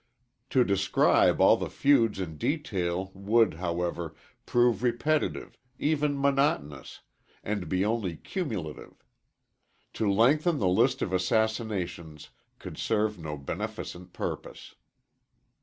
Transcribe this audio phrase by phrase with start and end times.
[0.49, 4.15] To describe all the feuds in detail would, however,
[4.47, 7.01] prove repetitive, even monotonous,
[7.43, 9.05] and be only cumulative.
[9.93, 14.73] To lengthen the list of assassinations could serve no beneficent purpose.